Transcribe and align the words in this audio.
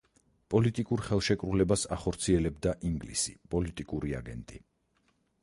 პოლიტიკურ 0.51 1.03
ხელშეკრულებას 1.07 1.83
ახორციელებდა 1.97 2.75
ინგლისი 2.91 3.35
პოლიტიკური 3.53 4.19
აგენტი. 4.23 4.61